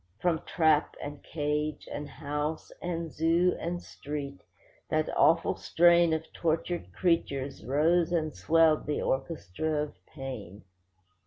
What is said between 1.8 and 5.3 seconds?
and house, and zoo, and street, that